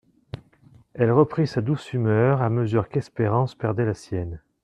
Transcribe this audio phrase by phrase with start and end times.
[0.95, 4.41] Elle reprit sa douce humeur à mesure qu'Espérance perdait la sienne.